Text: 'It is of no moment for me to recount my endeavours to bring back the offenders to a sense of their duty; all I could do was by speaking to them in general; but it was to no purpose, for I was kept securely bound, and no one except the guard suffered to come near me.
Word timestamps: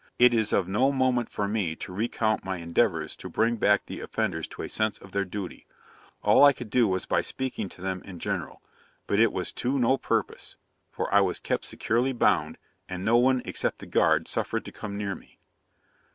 'It 0.17 0.33
is 0.33 0.51
of 0.51 0.67
no 0.67 0.91
moment 0.91 1.29
for 1.29 1.47
me 1.47 1.75
to 1.75 1.93
recount 1.93 2.43
my 2.43 2.57
endeavours 2.57 3.15
to 3.15 3.29
bring 3.29 3.55
back 3.55 3.85
the 3.85 3.99
offenders 3.99 4.47
to 4.47 4.63
a 4.63 4.67
sense 4.67 4.97
of 4.97 5.11
their 5.11 5.23
duty; 5.23 5.67
all 6.23 6.43
I 6.43 6.53
could 6.53 6.71
do 6.71 6.87
was 6.87 7.05
by 7.05 7.21
speaking 7.21 7.69
to 7.69 7.81
them 7.83 8.01
in 8.01 8.17
general; 8.17 8.63
but 9.05 9.19
it 9.19 9.31
was 9.31 9.51
to 9.51 9.77
no 9.77 9.99
purpose, 9.99 10.55
for 10.91 11.13
I 11.13 11.19
was 11.21 11.39
kept 11.39 11.65
securely 11.65 12.13
bound, 12.13 12.57
and 12.89 13.05
no 13.05 13.17
one 13.17 13.43
except 13.45 13.77
the 13.77 13.85
guard 13.85 14.27
suffered 14.27 14.65
to 14.65 14.71
come 14.71 14.97
near 14.97 15.13
me. 15.13 15.37